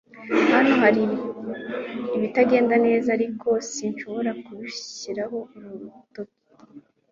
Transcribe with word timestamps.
Hano 0.53 0.73
hari 0.83 1.03
ibitagenda 2.17 2.75
neza, 2.85 3.07
ariko 3.17 3.47
sinshobora 3.73 4.31
kubishyiraho 4.43 5.37
urutoki. 5.55 6.39